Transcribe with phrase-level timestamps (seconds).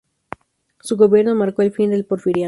[0.79, 2.39] Su gobierno marcó el fin del Porfiriato.